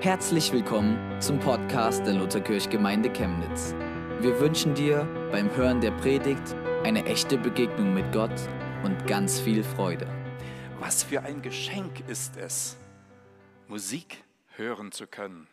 [0.00, 3.74] Herzlich willkommen zum Podcast der Lutherkirchgemeinde Chemnitz.
[4.20, 6.54] Wir wünschen dir beim Hören der Predigt
[6.84, 8.30] eine echte Begegnung mit Gott
[8.84, 10.06] und ganz viel Freude.
[10.78, 12.76] Was für ein Geschenk ist es,
[13.66, 14.22] Musik
[14.54, 15.48] hören zu können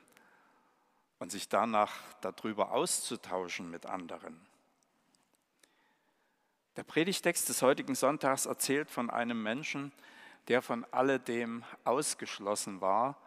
[1.17, 4.39] und sich danach darüber auszutauschen mit anderen.
[6.75, 9.91] Der Predigtext des heutigen Sonntags erzählt von einem Menschen,
[10.49, 13.17] der von alledem ausgeschlossen war,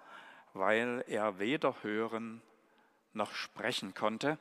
[0.54, 2.42] weil er weder hören
[3.12, 4.38] noch sprechen konnte.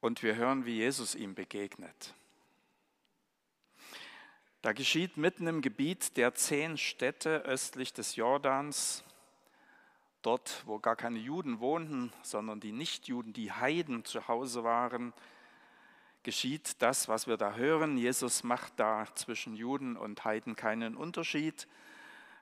[0.00, 2.14] Und wir hören, wie Jesus ihm begegnet.
[4.62, 9.04] Da geschieht mitten im Gebiet der zehn Städte östlich des Jordans,
[10.22, 15.14] dort, wo gar keine Juden wohnten, sondern die Nichtjuden, die Heiden zu Hause waren,
[16.22, 17.96] geschieht das, was wir da hören.
[17.96, 21.66] Jesus macht da zwischen Juden und Heiden keinen Unterschied.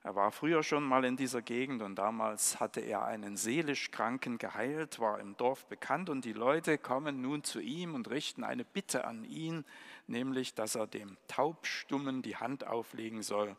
[0.04, 4.38] Er war früher schon mal in dieser Gegend und damals hatte er einen seelisch Kranken
[4.38, 8.64] geheilt, war im Dorf bekannt und die Leute kommen nun zu ihm und richten eine
[8.64, 9.64] Bitte an ihn,
[10.06, 13.56] nämlich, dass er dem Taubstummen die Hand auflegen soll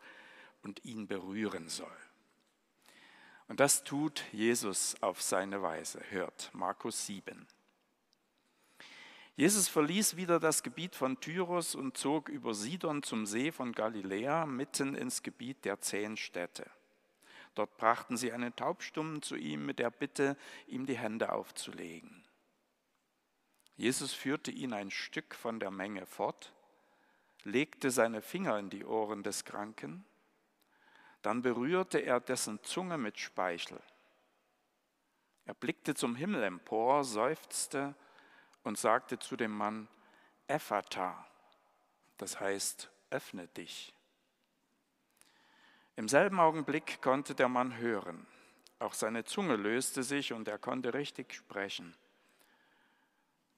[0.64, 1.88] und ihn berühren soll.
[3.50, 7.48] Und das tut Jesus auf seine Weise, hört Markus 7.
[9.40, 14.46] Jesus verließ wieder das Gebiet von Tyros und zog über Sidon zum See von Galiläa
[14.46, 16.70] mitten ins Gebiet der zehn Städte.
[17.56, 20.36] Dort brachten sie einen Taubstummen zu ihm mit der Bitte,
[20.68, 22.26] ihm die Hände aufzulegen.
[23.78, 26.52] Jesus führte ihn ein Stück von der Menge fort,
[27.46, 30.04] legte seine Finger in die Ohren des Kranken,
[31.22, 33.80] dann berührte er dessen Zunge mit Speichel.
[35.46, 37.96] Er blickte zum Himmel empor, seufzte
[38.64, 39.88] und sagte zu dem Mann,
[40.48, 41.26] Ephata,
[42.18, 43.94] das heißt, öffne dich.
[45.96, 48.26] Im selben Augenblick konnte der Mann hören.
[48.80, 51.94] Auch seine Zunge löste sich und er konnte richtig sprechen.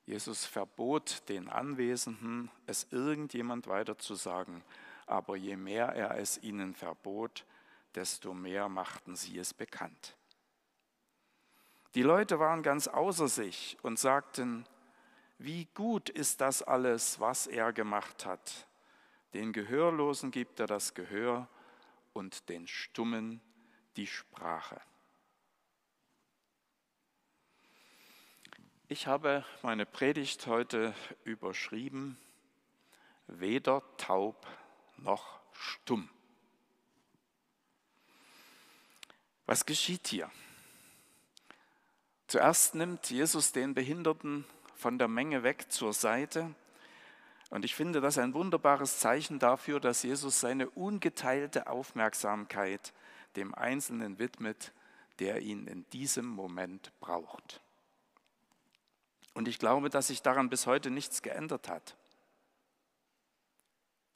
[0.05, 4.63] Jesus verbot den Anwesenden, es irgendjemand weiter zu sagen,
[5.05, 7.45] aber je mehr er es ihnen verbot,
[7.95, 10.15] desto mehr machten sie es bekannt.
[11.93, 14.65] Die Leute waren ganz außer sich und sagten,
[15.43, 18.67] wie gut ist das alles, was er gemacht hat.
[19.33, 21.47] Den Gehörlosen gibt er das Gehör
[22.13, 23.41] und den Stummen
[23.95, 24.79] die Sprache.
[28.87, 30.93] Ich habe meine Predigt heute
[31.23, 32.17] überschrieben,
[33.27, 34.45] weder taub
[34.97, 36.09] noch stumm.
[39.45, 40.29] Was geschieht hier?
[42.27, 44.45] Zuerst nimmt Jesus den Behinderten
[44.81, 46.55] von der Menge weg zur Seite.
[47.51, 52.91] Und ich finde das ein wunderbares Zeichen dafür, dass Jesus seine ungeteilte Aufmerksamkeit
[53.35, 54.73] dem Einzelnen widmet,
[55.19, 57.61] der ihn in diesem Moment braucht.
[59.35, 61.95] Und ich glaube, dass sich daran bis heute nichts geändert hat.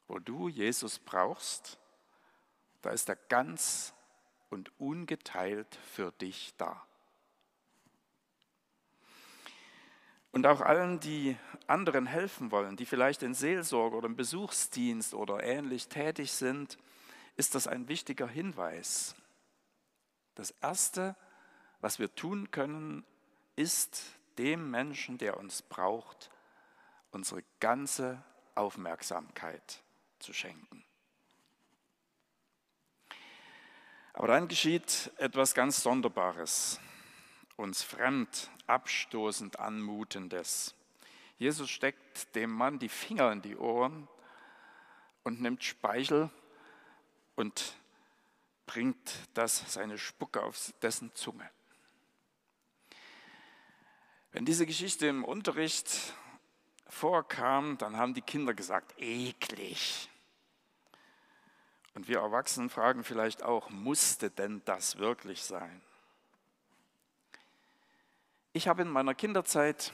[0.08, 1.78] Wo du Jesus brauchst,
[2.82, 3.94] da ist er ganz
[4.50, 6.84] und ungeteilt für dich da.
[10.36, 11.34] Und auch allen, die
[11.66, 16.76] anderen helfen wollen, die vielleicht in Seelsorge oder im Besuchsdienst oder ähnlich tätig sind,
[17.36, 19.14] ist das ein wichtiger Hinweis.
[20.34, 21.16] Das Erste,
[21.80, 23.02] was wir tun können,
[23.56, 24.02] ist
[24.36, 26.30] dem Menschen, der uns braucht,
[27.12, 28.22] unsere ganze
[28.54, 29.82] Aufmerksamkeit
[30.18, 30.84] zu schenken.
[34.12, 36.78] Aber dann geschieht etwas ganz Sonderbares
[37.56, 40.74] uns fremd, abstoßend anmutendes.
[41.38, 44.08] Jesus steckt dem Mann die Finger in die Ohren
[45.22, 46.30] und nimmt Speichel
[47.34, 47.74] und
[48.66, 51.48] bringt das, seine Spucke auf dessen Zunge.
[54.32, 56.14] Wenn diese Geschichte im Unterricht
[56.88, 60.10] vorkam, dann haben die Kinder gesagt, eklig.
[61.94, 65.80] Und wir Erwachsenen fragen vielleicht auch, musste denn das wirklich sein?
[68.56, 69.92] Ich habe in meiner Kinderzeit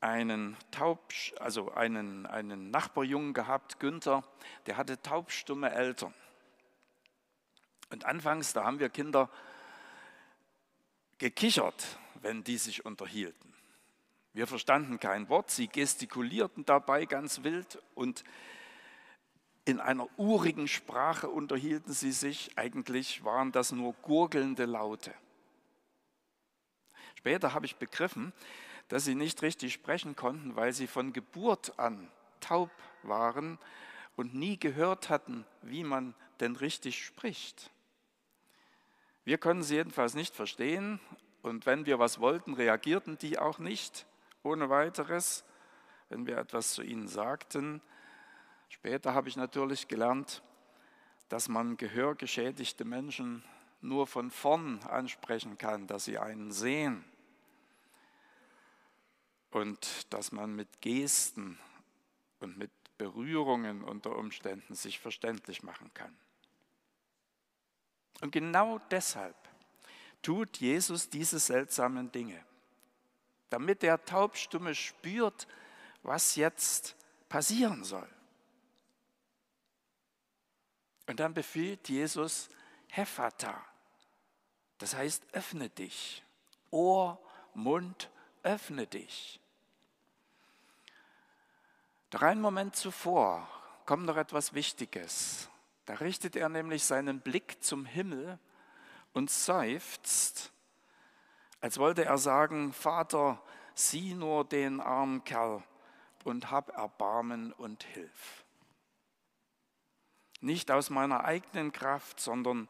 [0.00, 4.24] einen Taub, also einen, einen Nachbarjungen gehabt, Günther,
[4.66, 6.12] der hatte taubstumme Eltern.
[7.90, 9.30] Und anfangs, da haben wir Kinder
[11.18, 13.54] gekichert, wenn die sich unterhielten.
[14.32, 18.24] Wir verstanden kein Wort, sie gestikulierten dabei ganz wild und
[19.64, 22.58] in einer urigen Sprache unterhielten sie sich.
[22.58, 25.14] Eigentlich waren das nur gurgelnde Laute.
[27.24, 28.34] Später habe ich begriffen,
[28.88, 32.10] dass sie nicht richtig sprechen konnten, weil sie von Geburt an
[32.40, 32.70] taub
[33.02, 33.58] waren
[34.14, 37.70] und nie gehört hatten, wie man denn richtig spricht.
[39.24, 41.00] Wir können sie jedenfalls nicht verstehen
[41.40, 44.04] und wenn wir was wollten, reagierten die auch nicht
[44.42, 45.44] ohne weiteres,
[46.10, 47.80] wenn wir etwas zu ihnen sagten.
[48.68, 50.42] Später habe ich natürlich gelernt,
[51.30, 53.42] dass man gehörgeschädigte Menschen
[53.80, 57.02] nur von vorn ansprechen kann, dass sie einen sehen
[59.54, 61.60] und dass man mit Gesten
[62.40, 66.14] und mit Berührungen unter Umständen sich verständlich machen kann.
[68.20, 69.36] Und genau deshalb
[70.22, 72.44] tut Jesus diese seltsamen Dinge,
[73.48, 75.46] damit der Taubstumme spürt,
[76.02, 76.96] was jetzt
[77.28, 78.08] passieren soll.
[81.06, 82.48] Und dann befiehlt Jesus
[82.88, 83.64] Hephata,
[84.78, 86.24] das heißt öffne dich,
[86.70, 87.20] Ohr,
[87.54, 88.10] Mund,
[88.42, 89.40] öffne dich.
[92.14, 93.44] Doch einen Moment zuvor
[93.86, 95.50] kommt noch etwas Wichtiges.
[95.84, 98.38] Da richtet er nämlich seinen Blick zum Himmel
[99.14, 100.52] und seufzt,
[101.60, 103.42] als wollte er sagen, Vater,
[103.74, 105.64] sieh nur den armen Kerl
[106.22, 108.44] und hab Erbarmen und hilf.
[110.40, 112.68] Nicht aus meiner eigenen Kraft, sondern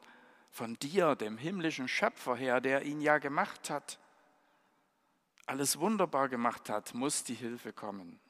[0.49, 3.99] von dir, dem himmlischen Schöpfer her, der ihn ja gemacht hat,
[5.45, 8.24] alles wunderbar gemacht hat, muss die Hilfe kommen.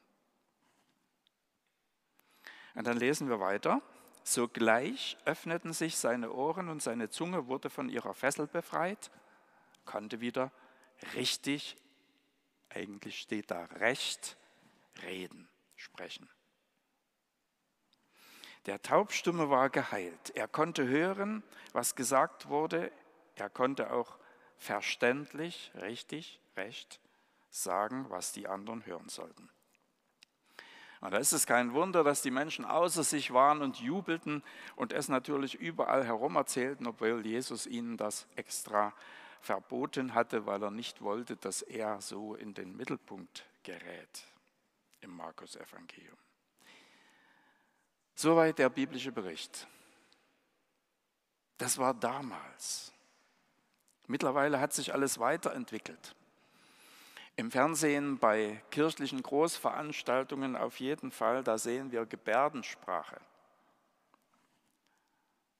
[2.74, 3.82] Und dann lesen wir weiter.
[4.24, 9.10] Sogleich öffneten sich seine Ohren und seine Zunge wurde von ihrer Fessel befreit,
[9.84, 10.50] konnte wieder
[11.14, 11.76] richtig,
[12.70, 14.38] eigentlich steht da recht,
[15.02, 16.28] reden, sprechen.
[18.66, 20.30] Der Taubstumme war geheilt.
[20.34, 21.42] Er konnte hören,
[21.72, 22.90] was gesagt wurde.
[23.34, 24.18] Er konnte auch
[24.56, 26.98] verständlich, richtig, recht
[27.50, 29.50] sagen, was die anderen hören sollten.
[31.00, 34.42] Und da ist es kein Wunder, dass die Menschen außer sich waren und jubelten
[34.76, 38.94] und es natürlich überall herum erzählten, obwohl Jesus ihnen das extra
[39.40, 44.24] verboten hatte, weil er nicht wollte, dass er so in den Mittelpunkt gerät
[45.02, 46.16] im Markus-Evangelium.
[48.14, 49.66] Soweit der biblische Bericht.
[51.58, 52.92] Das war damals.
[54.06, 56.14] Mittlerweile hat sich alles weiterentwickelt.
[57.36, 63.20] Im Fernsehen bei kirchlichen Großveranstaltungen auf jeden Fall, da sehen wir Gebärdensprache.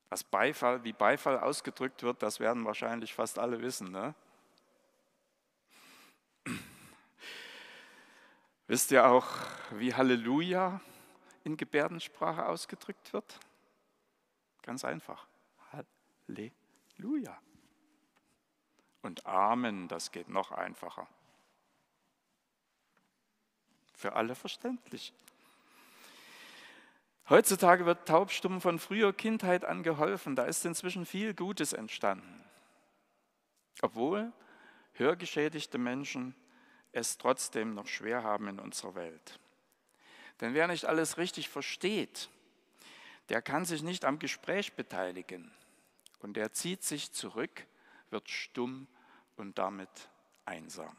[0.09, 3.91] Was Beifall, wie Beifall ausgedrückt wird, das werden wahrscheinlich fast alle wissen.
[3.91, 4.15] Ne?
[8.69, 9.27] Wisst ihr auch,
[9.73, 10.81] wie Halleluja
[11.43, 13.41] in Gebärdensprache ausgedrückt wird?
[14.63, 15.27] Ganz einfach.
[15.73, 17.37] Halleluja.
[19.03, 21.09] Und Amen, das geht noch einfacher
[24.05, 25.15] für alle verständlich.
[27.31, 30.37] Heutzutage wird Taubstummen von früher Kindheit an geholfen.
[30.37, 32.45] Da ist inzwischen viel Gutes entstanden.
[33.81, 34.31] Obwohl
[34.93, 36.35] hörgeschädigte Menschen
[36.93, 39.41] es trotzdem noch schwer haben in unserer Welt.
[40.43, 42.29] Denn wer nicht alles richtig versteht,
[43.31, 45.51] der kann sich nicht am Gespräch beteiligen.
[46.19, 47.67] Und der zieht sich zurück,
[48.11, 48.87] wird stumm
[49.37, 50.11] und damit
[50.45, 50.95] einsam.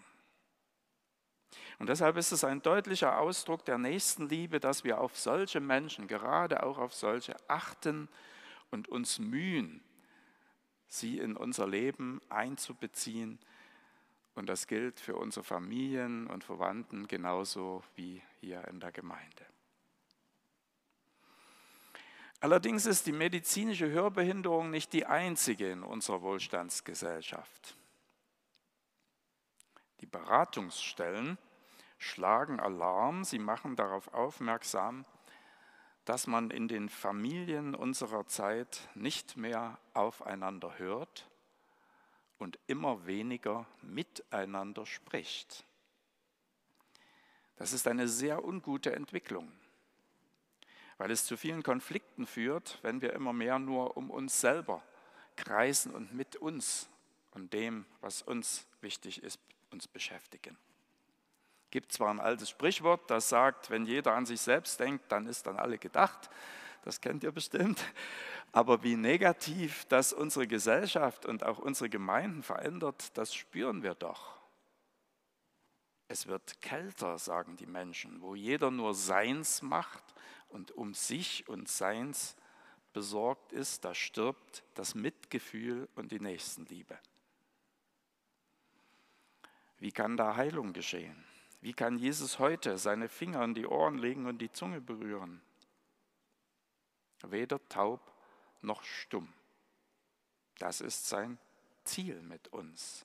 [1.79, 6.63] Und deshalb ist es ein deutlicher Ausdruck der Nächstenliebe, dass wir auf solche Menschen, gerade
[6.63, 8.07] auch auf solche achten
[8.71, 9.83] und uns mühen,
[10.87, 13.39] sie in unser Leben einzubeziehen.
[14.35, 19.45] Und das gilt für unsere Familien und Verwandten genauso wie hier in der Gemeinde.
[22.41, 27.75] Allerdings ist die medizinische Hörbehinderung nicht die einzige in unserer Wohlstandsgesellschaft.
[30.01, 31.38] Die Beratungsstellen
[32.05, 35.05] schlagen Alarm, sie machen darauf aufmerksam,
[36.05, 41.27] dass man in den Familien unserer Zeit nicht mehr aufeinander hört
[42.38, 45.65] und immer weniger miteinander spricht.
[47.55, 49.51] Das ist eine sehr ungute Entwicklung,
[50.97, 54.83] weil es zu vielen Konflikten führt, wenn wir immer mehr nur um uns selber
[55.35, 56.88] kreisen und mit uns
[57.31, 59.39] und dem, was uns wichtig ist,
[59.71, 60.55] uns beschäftigen
[61.72, 65.48] gibt zwar ein altes Sprichwort, das sagt, wenn jeder an sich selbst denkt, dann ist
[65.48, 66.29] an alle gedacht.
[66.84, 67.84] Das kennt ihr bestimmt.
[68.51, 74.36] Aber wie negativ das unsere Gesellschaft und auch unsere Gemeinden verändert, das spüren wir doch.
[76.07, 80.03] Es wird kälter, sagen die Menschen, wo jeder nur Seins macht
[80.50, 82.36] und um sich und Seins
[82.93, 86.98] besorgt ist, da stirbt das Mitgefühl und die Nächstenliebe.
[89.79, 91.25] Wie kann da Heilung geschehen?
[91.65, 95.41] Wie kann Jesus heute seine Finger an die Ohren legen und die Zunge berühren?
[97.24, 98.13] Weder taub
[98.62, 99.34] noch stumm.
[100.60, 101.39] Das ist sein
[101.84, 103.03] Ziel mit uns.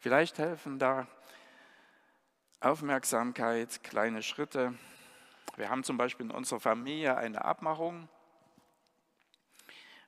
[0.00, 1.06] Vielleicht helfen da
[2.58, 4.76] Aufmerksamkeit, kleine Schritte.
[5.54, 8.08] Wir haben zum Beispiel in unserer Familie eine Abmachung.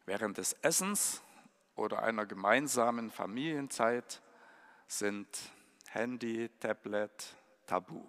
[0.07, 1.23] Während des Essens
[1.77, 4.21] oder einer gemeinsamen Familienzeit
[4.89, 5.29] sind
[5.95, 7.37] Handy, Tablet
[7.67, 8.03] tabu.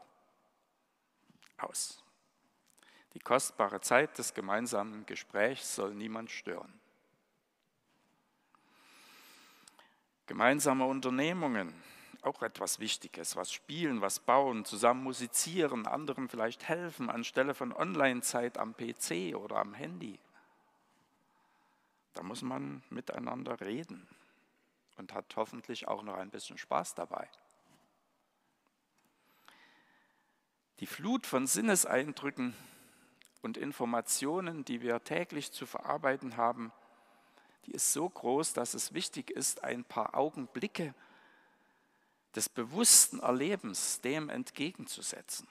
[1.58, 2.04] Aus.
[3.13, 6.74] Die kostbare Zeit des gemeinsamen Gesprächs soll niemand stören.
[10.25, 11.75] Gemeinsame Unternehmungen,
[12.24, 18.58] auch etwas Wichtiges, was spielen, was bauen, zusammen musizieren, anderen vielleicht helfen anstelle von Online-Zeit
[18.58, 20.18] am PC oder am Handy.
[22.15, 24.08] Da muss man miteinander reden
[24.98, 27.30] und hat hoffentlich auch noch ein bisschen Spaß dabei.
[30.82, 32.53] Die Flut von Sinneseindrücken
[33.41, 36.74] und Informationen, die wir täglich zu verarbeiten haben,
[37.65, 40.94] die ist so groß, dass es wichtig ist, ein paar Augenblicke
[42.36, 45.48] des bewussten Erlebens dem entgegenzusetzen.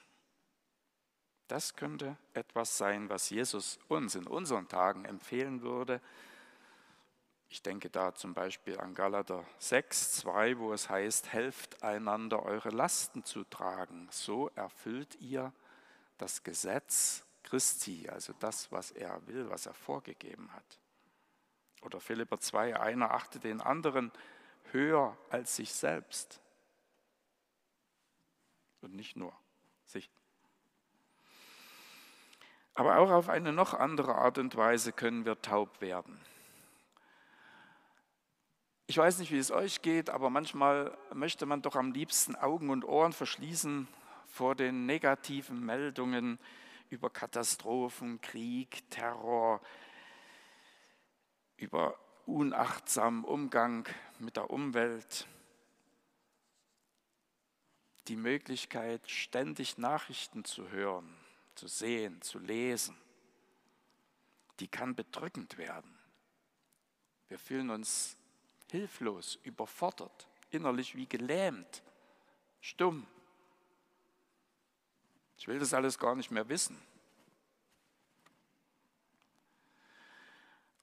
[1.47, 6.01] Das könnte etwas sein, was Jesus uns in unseren Tagen empfehlen würde.
[7.55, 12.67] Ich denke da zum Beispiel an Galater 6, 2, wo es heißt, helft einander eure
[12.67, 15.53] Lasten zu tragen, so erfüllt ihr
[16.17, 20.79] das Gesetz Christi, also das, was er will, was er vorgegeben hat.
[21.81, 24.11] Oder Philipper 2, einer achte den anderen
[24.73, 26.41] höher als sich selbst.
[28.81, 29.33] Und nicht nur
[29.85, 30.09] sich.
[32.73, 36.19] Aber auch auf eine noch andere Art und Weise können wir taub werden.
[38.95, 42.69] Ich weiß nicht, wie es euch geht, aber manchmal möchte man doch am liebsten Augen
[42.69, 43.89] und Ohren verschließen
[44.25, 46.39] vor den negativen Meldungen
[46.89, 49.59] über Katastrophen, Krieg, Terror,
[51.57, 53.85] über unachtsamen Umgang
[54.19, 55.27] mit der Umwelt,
[58.07, 61.13] die Möglichkeit, ständig Nachrichten zu hören,
[61.55, 62.95] zu sehen, zu lesen,
[64.61, 65.99] die kann bedrückend werden.
[67.27, 68.14] Wir fühlen uns
[68.75, 71.83] hilflos, überfordert, innerlich wie gelähmt,
[72.61, 73.07] stumm.
[75.37, 76.79] Ich will das alles gar nicht mehr wissen.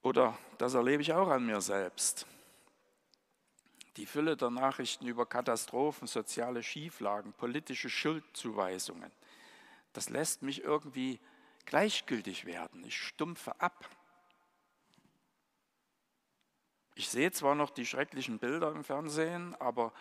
[0.03, 2.27] Oder das erlebe ich auch an mir selbst.
[3.97, 9.13] Die Fülle der Nachrichten über Katastrophen, soziale Schieflagen, politische Schuldzuweisungen,
[9.93, 11.21] das lässt mich irgendwie
[11.67, 12.83] gleichgültig werden.
[12.85, 13.89] Ich stumpfe ab.
[16.95, 19.93] Ich sehe zwar noch die schrecklichen Bilder im Fernsehen, aber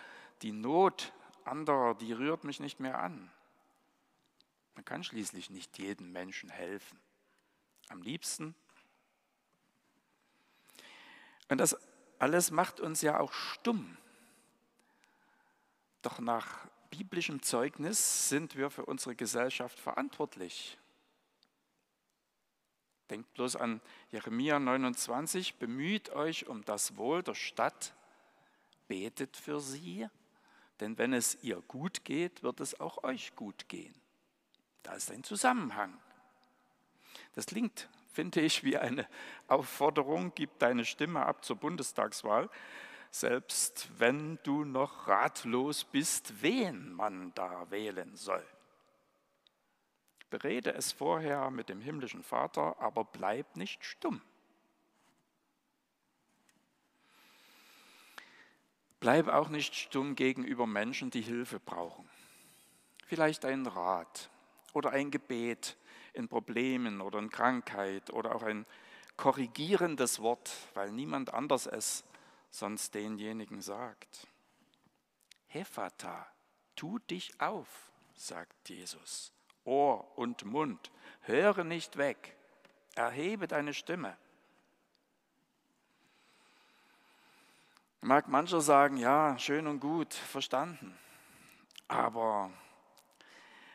[0.41, 1.13] die Not
[1.45, 3.31] anderer, die rührt mich nicht mehr an.
[4.75, 6.99] Man kann schließlich nicht jedem Menschen helfen.
[7.89, 8.55] Am liebsten
[11.51, 11.75] und das
[12.17, 13.97] alles macht uns ja auch stumm.
[16.01, 20.77] Doch nach biblischem Zeugnis sind wir für unsere Gesellschaft verantwortlich.
[23.11, 27.93] Denkt bloß an Jeremia 29, bemüht euch um das Wohl der Stadt,
[28.87, 30.07] betet für sie,
[30.79, 33.93] denn wenn es ihr gut geht, wird es auch euch gut gehen.
[34.81, 35.95] Da ist ein Zusammenhang.
[37.35, 39.07] Das klingt finde ich, wie eine
[39.47, 42.49] Aufforderung, gib deine Stimme ab zur Bundestagswahl,
[43.09, 48.45] selbst wenn du noch ratlos bist, wen man da wählen soll.
[50.31, 54.21] Berede es vorher mit dem himmlischen Vater, aber bleib nicht stumm.
[59.01, 62.09] Bleib auch nicht stumm gegenüber Menschen, die Hilfe brauchen.
[63.07, 64.29] Vielleicht ein Rat
[64.73, 65.75] oder ein Gebet
[66.13, 68.65] in Problemen oder in Krankheit oder auch ein
[69.17, 72.05] korrigierendes Wort, weil niemand anders es
[72.51, 74.27] sonst denjenigen sagt.
[75.47, 76.25] Hephata,
[76.77, 79.33] tu dich auf, sagt Jesus.
[79.65, 80.91] Ohr und Mund,
[81.21, 82.35] höre nicht weg,
[82.95, 84.17] erhebe deine Stimme.
[88.01, 90.97] Mag mancher sagen, ja, schön und gut, verstanden.
[91.87, 92.51] Aber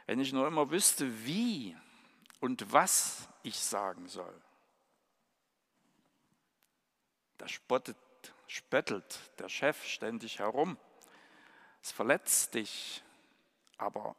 [0.06, 1.76] wenn ich nur immer wüsste, wie
[2.40, 4.42] und was ich sagen soll.
[7.38, 7.96] Da spottet,
[8.46, 10.76] spöttelt der Chef ständig herum.
[11.82, 13.02] Es verletzt dich,
[13.78, 14.16] aber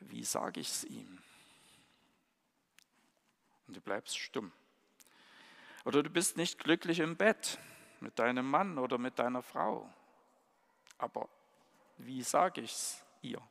[0.00, 1.22] wie sage ich es ihm?
[3.66, 4.52] Und du bleibst stumm.
[5.84, 7.58] Oder du bist nicht glücklich im Bett
[8.00, 9.92] mit deinem Mann oder mit deiner Frau.
[10.98, 11.28] Aber
[11.98, 13.42] wie sage ich es ihr?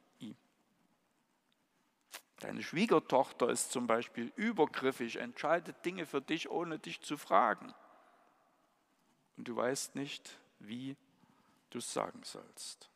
[2.44, 7.74] Deine Schwiegertochter ist zum Beispiel übergriffig, entscheidet Dinge für dich, ohne dich zu fragen.
[9.38, 10.98] und du weißt nicht, wie
[11.70, 12.90] du es sagen sollst.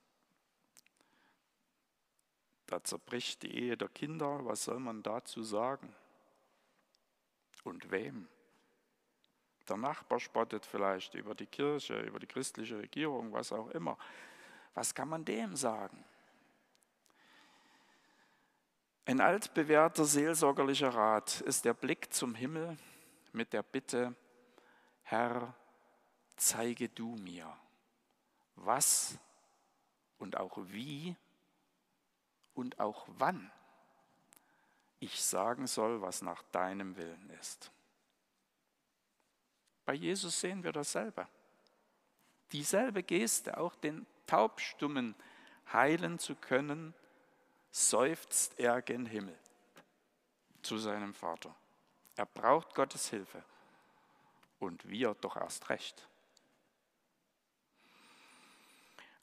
[2.68, 5.96] Da zerbricht die Ehe der Kinder, was soll man dazu sagen?
[7.64, 8.28] Und wem?
[9.68, 13.98] Der Nachbar spottet vielleicht über die Kirche, über die christliche Regierung, was auch immer.
[14.74, 16.04] Was kann man dem sagen?
[19.06, 22.78] Ein altbewährter seelsorgerlicher Rat ist der Blick zum Himmel
[23.32, 24.14] mit der Bitte,
[25.04, 25.54] Herr,
[26.36, 27.56] zeige du mir,
[28.56, 29.18] was
[30.18, 31.16] und auch wie
[32.58, 33.52] und auch wann
[35.00, 37.72] ich sagen soll, was nach deinem Willen ist.
[39.86, 41.28] Bei Jesus sehen wir dasselbe.
[42.52, 45.16] Dieselbe Geste, auch den Taubstummen
[45.72, 46.96] heilen zu können,
[47.70, 49.38] seufzt er gen Himmel
[50.64, 51.56] zu seinem Vater.
[52.16, 53.44] Er braucht Gottes Hilfe
[54.60, 56.08] und wir doch erst recht.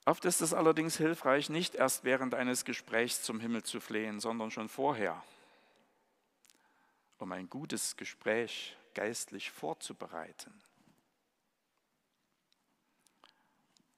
[0.07, 4.51] Oft ist es allerdings hilfreich, nicht erst während eines Gesprächs zum Himmel zu flehen, sondern
[4.51, 5.21] schon vorher,
[7.17, 10.53] um ein gutes Gespräch geistlich vorzubereiten.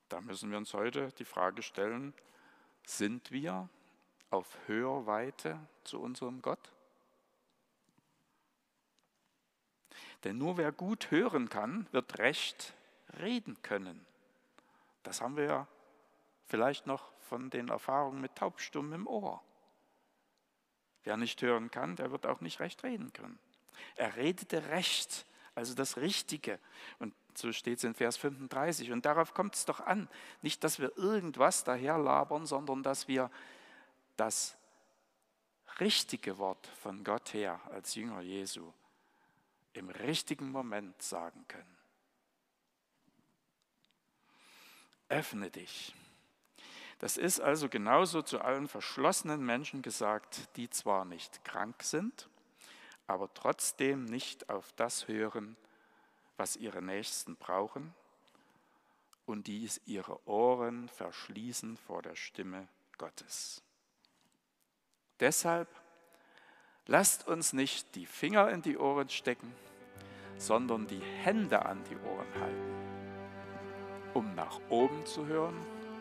[0.08, 2.14] Da müssen wir uns heute die Frage stellen,
[2.86, 3.68] sind wir
[4.30, 6.72] auf Hörweite zu unserem Gott?
[10.24, 12.74] Denn nur wer gut hören kann, wird recht
[13.20, 14.06] reden können.
[15.04, 15.68] Das haben wir ja
[16.48, 19.44] Vielleicht noch von den Erfahrungen mit Taubstummen im Ohr.
[21.04, 23.38] Wer nicht hören kann, der wird auch nicht recht reden können.
[23.96, 25.26] Er redete recht,
[25.56, 26.60] also das Richtige.
[27.00, 28.92] Und so steht es in Vers 35.
[28.92, 30.10] Und darauf kommt es doch an.
[30.42, 33.30] Nicht, dass wir irgendwas daherlabern, sondern dass wir
[34.16, 34.58] das
[35.80, 38.74] richtige Wort von Gott her als Jünger Jesu
[39.74, 41.78] im richtigen Moment sagen können.
[45.10, 45.94] Öffne dich.
[47.00, 52.28] Das ist also genauso zu allen verschlossenen Menschen gesagt, die zwar nicht krank sind,
[53.06, 55.56] aber trotzdem nicht auf das hören,
[56.38, 57.94] was ihre Nächsten brauchen
[59.26, 62.68] und die ihre Ohren verschließen vor der Stimme
[62.98, 63.62] Gottes.
[65.20, 65.68] Deshalb
[66.88, 69.54] lasst uns nicht die Finger in die Ohren stecken,
[70.38, 75.56] sondern die Hände an die Ohren halten, um nach oben zu hören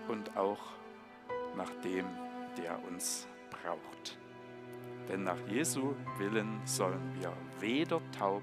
[0.09, 0.61] und auch
[1.57, 2.07] nach dem,
[2.57, 4.19] der uns braucht.
[5.09, 8.43] Denn nach Jesu Willen sollen wir weder taub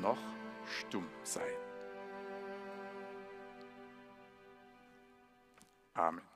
[0.00, 0.18] noch
[0.66, 1.42] stumm sein.
[5.94, 6.35] Amen.